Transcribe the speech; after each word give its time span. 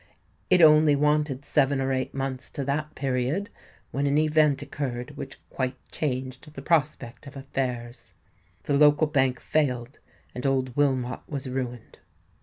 It 0.49 0.63
only 0.63 0.95
wanted 0.95 1.45
seven 1.45 1.79
or 1.79 1.93
eight 1.93 2.11
months 2.11 2.49
to 2.53 2.65
that 2.65 2.95
period, 2.95 3.51
when 3.91 4.07
an 4.07 4.17
event 4.17 4.63
occurred 4.63 5.15
which 5.15 5.37
quite 5.51 5.75
changed 5.91 6.51
the 6.51 6.61
prospect 6.63 7.27
of 7.27 7.37
affairs. 7.37 8.13
The 8.63 8.73
local 8.73 9.05
bank 9.05 9.39
failed, 9.39 9.99
and 10.33 10.43
old 10.43 10.75
Wilmot 10.75 11.19
was 11.27 11.47
ruined." 11.47 11.99